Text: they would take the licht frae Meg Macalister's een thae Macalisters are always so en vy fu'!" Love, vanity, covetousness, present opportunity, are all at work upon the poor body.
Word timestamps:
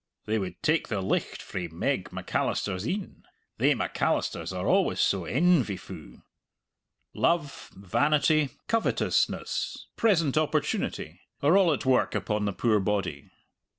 they 0.25 0.39
would 0.39 0.59
take 0.63 0.87
the 0.87 0.99
licht 0.99 1.43
frae 1.43 1.67
Meg 1.67 2.11
Macalister's 2.11 2.87
een 2.87 3.23
thae 3.59 3.75
Macalisters 3.75 4.51
are 4.51 4.65
always 4.65 4.99
so 4.99 5.25
en 5.25 5.61
vy 5.61 5.77
fu'!" 5.77 6.23
Love, 7.13 7.69
vanity, 7.75 8.49
covetousness, 8.67 9.85
present 9.97 10.39
opportunity, 10.39 11.21
are 11.43 11.55
all 11.55 11.71
at 11.71 11.85
work 11.85 12.15
upon 12.15 12.45
the 12.45 12.51
poor 12.53 12.79
body. 12.79 13.29